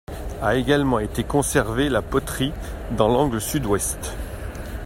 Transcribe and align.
A 0.41 0.55
également 0.55 0.97
été 0.97 1.23
conservée 1.23 1.87
la 1.87 2.01
porterie, 2.01 2.53
dans 2.97 3.07
l’angle 3.07 3.39
sud-ouest. 3.39 4.15